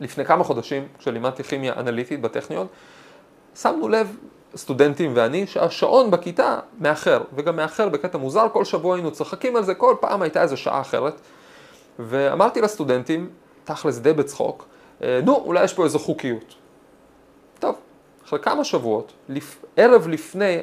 לפני 0.00 0.25
כמה 0.25 0.45
חודשים, 0.45 0.88
כשלימדתי 0.99 1.43
כימיה 1.43 1.73
אנליטית 1.76 2.21
בטכניון, 2.21 2.67
שמנו 3.55 3.88
לב, 3.88 4.17
סטודנטים 4.57 5.12
ואני, 5.14 5.47
שהשעון 5.47 6.11
בכיתה 6.11 6.59
מאחר, 6.80 7.21
וגם 7.35 7.57
מאחר 7.57 7.88
בקטע 7.88 8.19
מוזר, 8.19 8.47
כל 8.52 8.64
שבוע 8.64 8.95
היינו 8.95 9.11
צוחקים 9.11 9.57
על 9.57 9.64
זה, 9.64 9.75
כל 9.75 9.95
פעם 10.00 10.23
הייתה 10.23 10.42
איזו 10.42 10.57
שעה 10.57 10.80
אחרת. 10.80 11.21
ואמרתי 11.99 12.61
לסטודנטים, 12.61 13.30
תכלס 13.64 13.99
די 13.99 14.12
בצחוק, 14.12 14.66
אה, 15.02 15.21
נו, 15.25 15.37
אולי 15.37 15.64
יש 15.64 15.75
פה 15.75 15.85
איזו 15.85 15.99
חוקיות. 15.99 16.54
טוב, 17.59 17.75
אחרי 18.25 18.38
כמה 18.38 18.64
שבועות, 18.64 19.12
לפ... 19.28 19.64
ערב 19.76 20.09
לפני 20.09 20.59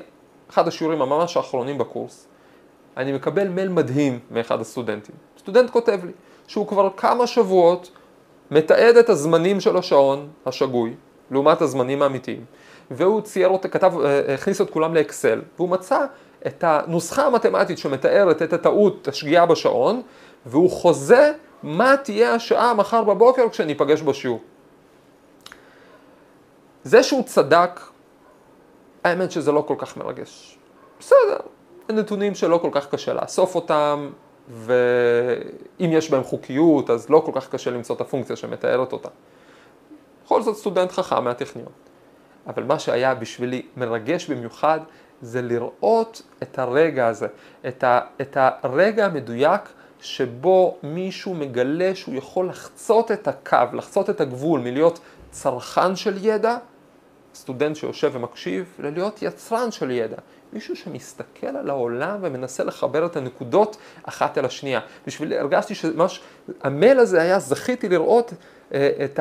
אחד 0.49 0.67
השיעורים 0.67 1.01
הממש 1.01 1.37
האחרונים 1.37 1.77
בקורס, 1.77 2.27
אני 2.97 3.13
מקבל 3.13 3.47
מייל 3.47 3.69
מדהים 3.69 4.19
מאחד 4.31 4.61
הסטודנטים. 4.61 5.15
סטודנט 5.39 5.69
כותב 5.69 5.99
לי 6.05 6.11
שהוא 6.47 6.67
כבר 6.67 6.89
כמה 6.97 7.27
שבועות 7.27 7.91
מתעד 8.51 8.97
את 8.97 9.09
הזמנים 9.09 9.59
של 9.59 9.77
השעון 9.77 10.27
השגוי, 10.45 10.93
לעומת 11.31 11.61
הזמנים 11.61 12.01
האמיתיים, 12.01 12.45
והוא 12.91 13.21
צייר 13.21 13.49
אותה, 13.49 13.67
כתב, 13.67 13.93
אה, 13.99 14.33
הכניס 14.33 14.61
את 14.61 14.69
כולם 14.69 14.95
לאקסל, 14.95 15.41
והוא 15.55 15.69
מצא 15.69 16.05
את 16.47 16.63
הנוסחה 16.63 17.25
המתמטית 17.25 17.77
שמתארת 17.77 18.41
את 18.41 18.53
הטעות, 18.53 19.07
השגיאה 19.07 19.45
בשעון, 19.45 20.01
והוא 20.45 20.71
חוזה 20.71 21.31
מה 21.63 21.95
תהיה 22.03 22.33
השעה 22.33 22.73
מחר 22.73 23.03
בבוקר 23.03 23.49
כשניפגש 23.49 24.01
בשיעור. 24.01 24.39
זה 26.83 27.03
שהוא 27.03 27.23
צדק, 27.23 27.79
האמת 29.03 29.31
שזה 29.31 29.51
לא 29.51 29.63
כל 29.67 29.75
כך 29.77 29.97
מרגש. 29.97 30.57
בסדר, 30.99 31.37
נתונים 31.89 32.35
שלא 32.35 32.57
כל 32.57 32.69
כך 32.71 32.89
קשה 32.89 33.13
לאסוף 33.13 33.55
אותם, 33.55 34.09
ואם 34.49 34.79
יש 35.79 36.11
בהם 36.11 36.23
חוקיות, 36.23 36.89
אז 36.89 37.09
לא 37.09 37.23
כל 37.25 37.31
כך 37.35 37.49
קשה 37.49 37.71
למצוא 37.71 37.95
את 37.95 38.01
הפונקציה 38.01 38.35
שמתארת 38.35 38.93
אותה. 38.93 39.09
בכל 40.25 40.41
זאת 40.41 40.55
סטודנט 40.55 40.91
חכם 40.91 41.23
מהטכניון. 41.23 41.71
אבל 42.47 42.63
מה 42.63 42.79
שהיה 42.79 43.15
בשבילי 43.15 43.61
מרגש 43.77 44.29
במיוחד, 44.29 44.79
זה 45.21 45.41
לראות 45.41 46.21
את 46.43 46.59
הרגע 46.59 47.07
הזה, 47.07 47.27
את, 47.67 47.83
ה, 47.83 47.99
את 48.21 48.37
הרגע 48.39 49.05
המדויק 49.05 49.61
שבו 49.99 50.77
מישהו 50.83 51.33
מגלה 51.33 51.95
שהוא 51.95 52.15
יכול 52.15 52.49
לחצות 52.49 53.11
את 53.11 53.27
הקו, 53.27 53.57
לחצות 53.73 54.09
את 54.09 54.21
הגבול 54.21 54.59
מלהיות 54.59 54.99
צרכן 55.31 55.95
של 55.95 56.25
ידע, 56.25 56.57
סטודנט 57.35 57.75
שיושב 57.75 58.11
ומקשיב, 58.13 58.75
ללהיות 58.79 59.21
יצרן 59.21 59.71
של 59.71 59.91
ידע. 59.91 60.17
מישהו 60.53 60.75
שמסתכל 60.75 61.47
על 61.47 61.69
העולם 61.69 62.19
ומנסה 62.21 62.63
לחבר 62.63 63.05
את 63.05 63.15
הנקודות 63.15 63.77
אחת 64.03 64.37
אל 64.37 64.45
השנייה. 64.45 64.79
בשביל, 65.07 65.33
הרגשתי 65.33 65.75
שממש, 65.75 66.21
המייל 66.61 66.99
הזה 66.99 67.21
היה, 67.21 67.39
זכיתי 67.39 67.89
לראות 67.89 68.33
אה, 68.73 68.89
את 69.05 69.19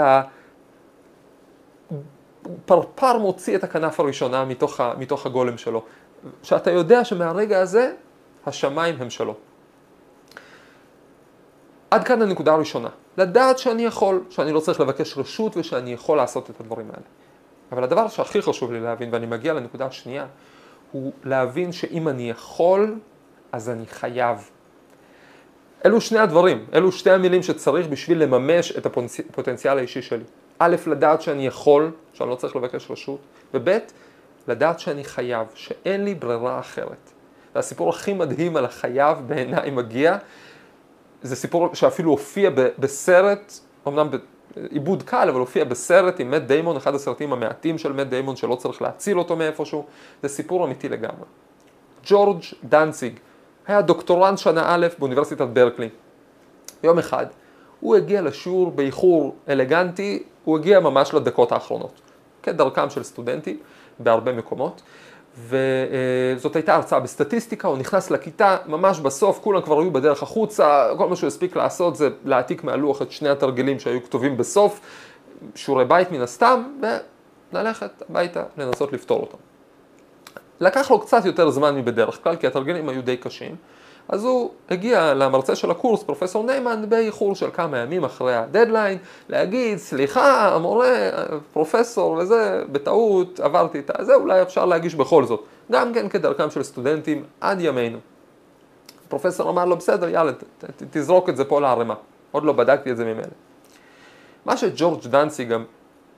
הפרפר 2.65 3.19
מוציא 3.19 3.57
את 3.57 3.65
הכנף 3.65 4.00
הראשונה 4.00 4.45
מתוך, 4.45 4.81
ה, 4.81 4.95
מתוך 4.99 5.26
הגולם 5.26 5.59
שלו. 5.59 5.83
שאתה 6.43 6.71
יודע 6.71 7.05
שמהרגע 7.05 7.61
הזה 7.61 7.93
השמיים 8.47 8.95
הם 8.99 9.11
שלו. 9.11 9.35
עד 11.91 12.05
כאן 12.05 12.23
הנקודה 12.23 12.53
הראשונה, 12.53 12.88
לדעת 13.17 13.59
שאני 13.59 13.85
יכול, 13.85 14.25
שאני 14.31 14.53
לא 14.53 14.61
צריך 14.61 14.81
לבקש 14.81 15.19
רשות 15.19 15.57
ושאני 15.57 15.93
יכול 15.93 16.17
לעשות 16.17 16.50
את 16.50 16.61
הדברים 16.61 16.87
האלה. 16.91 17.07
אבל 17.73 17.85
הדבר 17.85 18.09
שהכי 18.09 18.43
חשוב 18.43 18.73
לי 18.73 18.81
להבין, 18.81 19.09
ואני 19.12 19.26
מגיע 19.26 19.53
לנקודה 19.53 19.87
השנייה, 19.87 20.26
הוא 20.93 21.12
להבין 21.25 21.73
שאם 21.73 22.09
אני 22.09 22.31
יכול, 22.31 22.99
אז 23.53 23.71
אני 23.71 23.87
חייב. 23.87 24.50
אלו 25.87 26.00
שני 26.00 26.19
הדברים, 26.19 26.67
אלו 26.75 26.93
שתי 26.93 27.11
המילים 27.11 27.43
שצריך 27.43 27.87
בשביל 27.87 28.23
לממש 28.23 28.73
את 28.76 28.87
הפוטנציאל 28.87 29.79
האישי 29.79 30.03
שלי. 30.03 30.25
א', 30.59 30.77
לדעת 30.87 31.23
שאני 31.23 31.47
יכול, 31.47 31.91
שאני 32.13 32.31
לא 32.31 32.35
צריך 32.35 32.57
לבקש 32.57 32.91
רשות, 32.91 33.21
וב', 33.55 33.79
לדעת 34.49 34.81
שאני 34.81 35.05
חייב, 35.05 35.47
שאין 35.55 36.05
לי 36.05 36.15
ברירה 36.15 36.61
אחרת. 36.61 37.11
והסיפור 37.55 37.91
הכי 37.91 38.13
מדהים 38.13 38.57
על 38.57 38.65
החייב 38.65 39.19
בעיניי 39.27 39.71
מגיע 39.71 40.17
זה 41.23 41.37
סיפור 41.37 41.75
שאפילו 41.75 42.11
הופיע 42.11 42.51
בסרט, 42.79 43.53
אמנם 43.89 44.09
בעיבוד 44.55 45.03
קל, 45.03 45.29
אבל 45.29 45.41
הופיע 45.41 45.65
בסרט 45.65 46.21
עם 46.21 46.31
מאט 46.31 46.43
דיימון, 46.43 46.77
אחד 46.77 46.95
הסרטים 46.95 47.33
המעטים 47.33 47.79
של 47.79 47.93
מאט 47.93 48.07
דיימון 48.07 48.37
שלא 48.37 48.55
צריך 48.55 48.83
להציל 48.83 49.19
אותו 49.19 49.37
מאיפשהו, 49.37 49.85
זה 50.23 50.29
סיפור 50.29 50.65
אמיתי 50.65 50.89
לגמרי. 50.89 51.25
ג'ורג' 52.05 52.41
דנציג 52.65 53.19
היה 53.67 53.83
דוקטורנט 53.83 54.39
שנה 54.39 54.75
א' 54.75 54.87
באוניברסיטת 54.99 55.47
ברקלי. 55.47 55.89
יום 56.83 56.99
אחד 56.99 57.27
הוא 57.87 57.97
הגיע 57.97 58.23
לשיעור 58.23 58.71
באיחור 58.71 59.37
אלגנטי, 59.49 60.23
הוא 60.45 60.59
הגיע 60.59 60.81
ממש 60.81 61.14
לדקות 61.14 61.52
האחרונות, 61.52 62.00
כדרכם 62.43 62.90
של 62.90 63.02
סטודנטים 63.02 63.59
בהרבה 63.99 64.33
מקומות. 64.33 64.83
וזאת 65.38 66.57
הייתה 66.57 66.75
הרצאה 66.75 67.00
בסטטיסטיקה, 67.00 67.69
הוא 67.69 67.78
נכנס 67.78 68.11
לכיתה 68.11 68.57
ממש 68.66 69.00
בסוף, 69.00 69.38
כולם 69.43 69.62
כבר 69.62 69.81
היו 69.81 69.90
בדרך 69.90 70.23
החוצה, 70.23 70.88
כל 70.99 71.09
מה 71.09 71.16
שהוא 71.16 71.28
הספיק 71.28 71.57
לעשות 71.57 71.97
זה 71.97 72.09
להעתיק 72.25 72.64
מהלוח 72.64 73.02
את 73.02 73.12
שני 73.12 73.28
התרגילים 73.28 73.81
שהיו 73.81 74.05
כתובים 74.05 74.37
בסוף, 74.37 74.81
שיעורי 75.55 75.85
בית 75.85 76.11
מן 76.11 76.21
הסתם, 76.21 76.62
וללכת 77.52 78.02
הביתה 78.11 78.43
לנסות 78.59 78.93
לפתור 78.93 79.21
אותם. 79.21 79.38
לקח 80.61 80.90
לו 80.90 81.00
קצת 81.00 81.25
יותר 81.25 81.50
זמן 81.50 81.76
מבדרך 81.76 82.23
כלל, 82.23 82.37
כי 82.37 82.47
התרגילים 82.47 82.88
היו 82.88 83.02
די 83.02 83.16
קשים. 83.16 83.57
אז 84.09 84.25
הוא 84.25 84.51
הגיע 84.71 85.15
למרצה 85.15 85.57
של 85.57 85.71
הקורס, 85.71 86.03
פרופסור 86.03 86.45
ניימן, 86.45 86.85
באיחור 86.89 87.35
של 87.35 87.51
כמה 87.53 87.79
ימים 87.79 88.05
אחרי 88.05 88.37
הדדליין, 88.37 88.99
להגיד, 89.29 89.79
סליחה, 89.79 90.55
המורה, 90.55 91.11
פרופסור 91.53 92.13
וזה, 92.13 92.63
בטעות 92.73 93.41
עברתי 93.41 93.79
את 93.79 93.91
זה, 94.01 94.15
אולי 94.15 94.43
אפשר 94.43 94.65
להגיש 94.65 94.95
בכל 94.95 95.25
זאת. 95.25 95.45
גם 95.73 95.95
כן 95.95 96.09
כדרכם 96.09 96.51
של 96.51 96.63
סטודנטים 96.63 97.25
עד 97.41 97.61
ימינו. 97.61 97.99
פרופסור 99.09 99.51
אמר 99.51 99.65
לו, 99.65 99.77
בסדר, 99.77 100.09
יאללה, 100.09 100.33
ת, 100.33 100.65
תזרוק 100.91 101.29
את 101.29 101.37
זה 101.37 101.45
פה 101.45 101.61
לערימה. 101.61 101.95
עוד 102.33 102.45
לא 102.45 102.53
בדקתי 102.53 102.91
את 102.91 102.97
זה 102.97 103.05
ממילא. 103.05 103.29
מה 104.45 104.57
שג'ורג' 104.57 105.07
דנציג, 105.07 105.55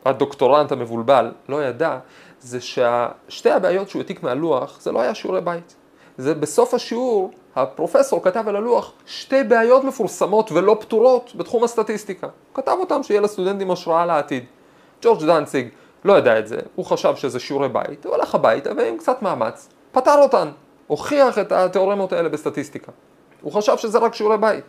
הדוקטורנט 0.04 0.72
המבולבל, 0.72 1.32
לא 1.48 1.64
ידע, 1.64 1.98
זה 2.40 2.58
ששתי 2.60 3.50
הבעיות 3.50 3.88
שהוא 3.88 4.00
העתיק 4.00 4.22
מהלוח, 4.22 4.80
זה 4.80 4.92
לא 4.92 5.00
היה 5.00 5.14
שיעורי 5.14 5.40
בית. 5.40 5.76
זה 6.18 6.34
בסוף 6.34 6.74
השיעור, 6.74 7.30
הפרופסור 7.62 8.22
כתב 8.22 8.48
על 8.48 8.56
הלוח 8.56 8.92
שתי 9.06 9.44
בעיות 9.44 9.84
מפורסמות 9.84 10.52
ולא 10.52 10.76
פתורות 10.80 11.32
בתחום 11.36 11.64
הסטטיסטיקה. 11.64 12.26
הוא 12.26 12.62
כתב 12.62 12.76
אותם 12.80 13.02
שיהיה 13.02 13.20
לסטודנטים 13.20 13.70
השראה 13.70 14.06
לעתיד. 14.06 14.44
ג'ורג' 15.02 15.24
דנציג 15.24 15.68
לא 16.04 16.18
ידע 16.18 16.38
את 16.38 16.48
זה, 16.48 16.58
הוא 16.74 16.84
חשב 16.84 17.16
שזה 17.16 17.40
שיעורי 17.40 17.68
בית, 17.68 18.06
הוא 18.06 18.14
הלך 18.14 18.34
הביתה 18.34 18.70
ועם 18.76 18.98
קצת 18.98 19.22
מאמץ 19.22 19.68
פתר 19.92 20.18
אותן, 20.18 20.48
הוכיח 20.86 21.38
את 21.38 21.52
התיאורמות 21.52 22.12
האלה 22.12 22.28
בסטטיסטיקה. 22.28 22.92
הוא 23.42 23.52
חשב 23.52 23.76
שזה 23.76 23.98
רק 23.98 24.14
שיעורי 24.14 24.38
בית. 24.38 24.64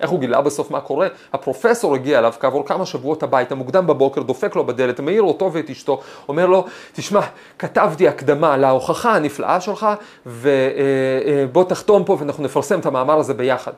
איך 0.00 0.10
הוא 0.10 0.20
גילה 0.20 0.40
בסוף 0.40 0.70
מה 0.70 0.80
קורה? 0.80 1.08
הפרופסור 1.32 1.94
הגיע 1.94 2.18
אליו 2.18 2.32
כעבור 2.40 2.66
כמה 2.66 2.86
שבועות 2.86 3.22
הביתה, 3.22 3.54
מוקדם 3.54 3.86
בבוקר, 3.86 4.22
דופק 4.22 4.56
לו 4.56 4.66
בדלת, 4.66 5.00
מעיר 5.00 5.22
אותו 5.22 5.52
ואת 5.52 5.70
אשתו, 5.70 6.00
אומר 6.28 6.46
לו, 6.46 6.64
תשמע, 6.92 7.20
כתבתי 7.58 8.08
הקדמה 8.08 8.56
להוכחה 8.56 9.14
הנפלאה 9.14 9.60
שלך, 9.60 9.86
ובוא 10.26 11.64
תחתום 11.64 12.04
פה 12.04 12.16
ואנחנו 12.20 12.44
נפרסם 12.44 12.80
את 12.80 12.86
המאמר 12.86 13.18
הזה 13.18 13.34
ביחד. 13.34 13.72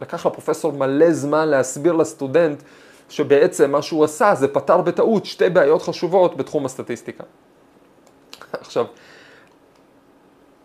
לקח 0.00 0.26
לפרופסור 0.26 0.72
מלא 0.72 1.12
זמן 1.12 1.48
להסביר 1.48 1.92
לסטודנט 1.92 2.62
שבעצם 3.08 3.70
מה 3.70 3.82
שהוא 3.82 4.04
עשה 4.04 4.34
זה 4.34 4.48
פתר 4.48 4.80
בטעות 4.80 5.24
שתי 5.24 5.50
בעיות 5.50 5.82
חשובות 5.82 6.36
בתחום 6.36 6.66
הסטטיסטיקה. 6.66 7.24
עכשיו, 8.52 8.84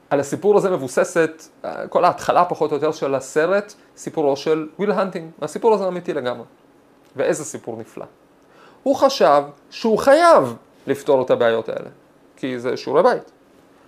על 0.09 0.19
הסיפור 0.19 0.57
הזה 0.57 0.69
מבוססת, 0.69 1.43
כל 1.89 2.05
ההתחלה 2.05 2.45
פחות 2.45 2.71
או 2.71 2.75
יותר 2.75 2.91
של 2.91 3.15
הסרט, 3.15 3.73
סיפורו 3.97 4.35
של 4.35 4.67
וויל 4.77 4.91
האנטינג. 4.91 5.31
הסיפור 5.41 5.73
הזה 5.73 5.87
אמיתי 5.87 6.13
לגמרי. 6.13 6.45
ואיזה 7.15 7.45
סיפור 7.45 7.77
נפלא. 7.77 8.05
הוא 8.83 8.95
חשב 8.95 9.43
שהוא 9.69 9.97
חייב 9.97 10.55
לפתור 10.87 11.21
את 11.21 11.31
הבעיות 11.31 11.69
האלה, 11.69 11.89
כי 12.35 12.59
זה 12.59 12.77
שיעורי 12.77 13.03
בית. 13.03 13.31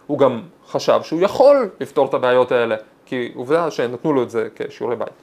הוא 0.07 0.19
גם 0.19 0.41
חשב 0.67 0.99
שהוא 1.03 1.21
יכול 1.21 1.69
לפתור 1.79 2.05
את 2.05 2.13
הבעיות 2.13 2.51
האלה, 2.51 2.75
כי 3.05 3.31
עובדה 3.35 3.71
שנתנו 3.71 4.13
לו 4.13 4.23
את 4.23 4.29
זה 4.29 4.47
כשיעורי 4.55 4.95
בית. 4.95 5.13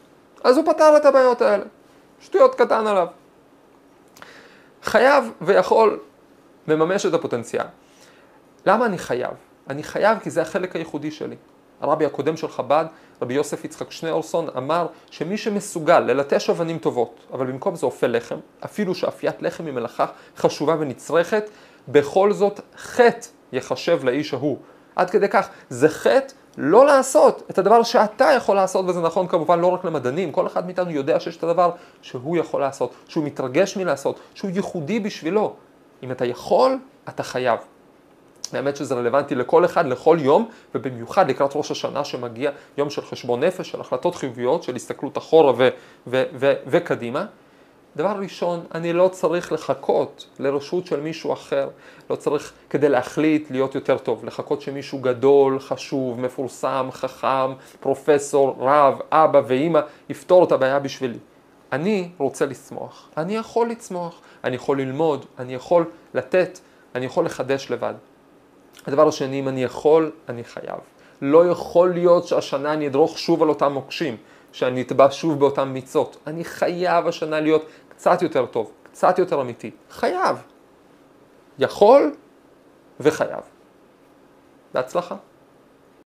אז 0.45 0.57
הוא 0.57 0.67
פתר 0.67 0.97
את 0.97 1.05
הבעיות 1.05 1.43
האלה. 1.43 1.65
שטויות 2.21 2.55
קטן 2.55 2.87
עליו. 2.87 3.07
חייב 4.83 5.33
ויכול 5.41 5.99
מממש 6.69 7.07
את 7.07 7.15
הפוטנציאל. 7.15 7.67
למה 8.67 8.87
אני 8.87 8.99
חייב? 8.99 9.31
אני 9.71 9.83
חייב 9.83 10.19
כי 10.19 10.31
זה 10.31 10.43
החלק 10.43 10.77
הייחודי 10.77 11.11
שלי. 11.11 11.37
הרבי 11.81 12.05
הקודם 12.07 12.37
של 12.37 12.49
חב"ד, 12.49 12.85
רבי 13.23 13.35
יוסף 13.35 13.65
יצחק 13.65 13.91
שניאורסון, 13.91 14.49
אמר 14.57 14.87
שמי 15.11 15.37
שמסוגל 15.37 16.01
ללטש 16.01 16.51
אבנים 16.51 16.79
טובות, 16.79 17.21
אבל 17.33 17.47
במקום 17.47 17.75
זה 17.75 17.87
אופה 17.87 18.07
לחם, 18.07 18.37
אפילו 18.65 18.95
שאפיית 18.95 19.43
לחם 19.43 19.67
היא 19.67 19.75
מלאכה 19.75 20.07
חשובה 20.37 20.77
ונצרכת, 20.79 21.51
בכל 21.89 22.33
זאת 22.33 22.61
חטא 22.77 23.27
יחשב 23.53 24.05
לאיש 24.05 24.35
ההוא. 24.35 24.59
עד 24.97 25.11
כדי 25.11 25.29
כך, 25.29 25.49
זה 25.69 25.89
חטא 25.89 26.35
לא 26.59 26.87
לעשות 26.87 27.43
את 27.51 27.59
הדבר 27.59 27.83
שאתה 27.83 28.25
יכול 28.37 28.57
לעשות, 28.57 28.89
וזה 28.89 29.01
נכון 29.01 29.27
כמובן 29.27 29.61
לא 29.61 29.67
רק 29.67 29.85
למדענים, 29.85 30.33
כל 30.33 30.47
אחד 30.47 30.67
מאיתנו 30.67 30.91
יודע 30.91 31.21
שיש 31.21 31.37
את 31.37 31.43
הדבר 31.43 31.71
שהוא 32.03 32.37
יכול 32.37 32.61
לעשות, 32.61 32.95
שהוא 33.09 33.25
מתרגש 33.25 33.77
מלעשות, 33.77 34.21
שהוא 34.35 34.51
ייחודי 34.51 35.01
בשבילו. 35.01 35.55
אם 36.03 36.11
אתה 36.11 36.25
יכול, 36.25 36.79
אתה 37.09 37.23
חייב. 37.23 37.59
האמת 38.55 38.77
שזה 38.77 38.95
רלוונטי 38.95 39.35
לכל 39.35 39.65
אחד, 39.65 39.87
לכל 39.87 40.19
יום, 40.21 40.49
ובמיוחד 40.75 41.31
לקראת 41.31 41.51
ראש 41.55 41.71
השנה 41.71 42.05
שמגיע 42.05 42.51
יום 42.79 42.91
של 42.91 43.03
חשבון 43.03 43.45
נפש, 43.45 43.71
של 43.71 43.81
החלטות 43.81 44.15
חיוביות, 44.15 44.63
של 44.63 44.77
הסתכלות 44.77 45.19
אחורה 45.19 45.53
ו- 45.57 45.69
ו- 46.07 46.25
ו- 46.35 46.55
וקדימה. 46.67 47.27
דבר 47.97 48.15
ראשון, 48.19 48.65
אני 48.75 48.93
לא 48.93 49.09
צריך 49.09 49.53
לחכות 49.53 50.27
לרשות 50.39 50.87
של 50.87 51.01
מישהו 51.01 51.33
אחר, 51.33 51.69
לא 52.11 52.17
צריך 52.17 52.53
כדי 52.71 52.89
להחליט 52.89 53.51
להיות 53.51 53.75
יותר 53.75 53.99
טוב, 53.99 54.25
לחכות 54.25 54.63
שמישהו 54.63 54.99
גדול, 54.99 55.61
חשוב, 55.61 56.21
מפורסם, 56.21 56.89
חכם, 56.93 57.53
פרופסור, 57.81 58.57
רב, 58.59 59.01
אבא 59.13 59.41
ואימא 59.47 59.81
יפתור 60.09 60.45
את 60.45 60.53
הבעיה 60.53 60.79
בשבילי. 60.79 61.19
אני 61.73 62.09
רוצה 62.19 62.47
לצמוח, 62.47 63.09
אני 63.17 63.37
יכול 63.37 63.69
לצמוח, 63.69 64.21
אני 64.45 64.57
יכול 64.57 64.81
ללמוד, 64.81 65.27
אני 65.39 65.55
יכול 65.55 65.85
לתת, 66.15 66.59
אני 66.95 67.07
יכול 67.07 67.25
לחדש 67.25 67.71
לבד. 67.71 67.95
הדבר 68.87 69.09
השני, 69.09 69.41
אם 69.41 69.49
אני 69.49 69.65
יכול, 69.65 70.13
אני 70.29 70.45
חייב. 70.45 70.79
לא 71.23 71.47
יכול 71.47 71.93
להיות 71.93 72.27
שהשנה 72.27 72.73
אני 72.73 72.87
אדרוך 72.87 73.19
שוב 73.19 73.43
על 73.43 73.49
אותם 73.49 73.73
מוקשים, 73.73 74.17
שאני 74.53 74.83
אטבע 74.83 75.09
שוב 75.11 75.41
באותן 75.41 75.69
מיצות. 75.69 76.17
אני 76.27 76.45
חייב 76.45 77.07
השנה 77.07 77.41
להיות 77.41 77.67
קצת 77.89 78.23
יותר 78.23 78.47
טוב, 78.47 78.71
קצת 78.83 79.19
יותר 79.19 79.41
אמיתי. 79.41 79.71
חייב. 79.91 80.37
יכול 81.59 82.15
וחייב. 83.01 83.41
בהצלחה. 84.75 85.17